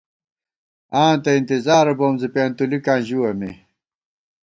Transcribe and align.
آں 1.01 1.13
تہ 1.23 1.29
انتظارہ 1.37 1.93
بوم 1.99 2.15
زی، 2.21 2.27
پېنتُولِکاں 2.33 2.99
ژِوَہ 3.07 3.31
مے 3.39 3.51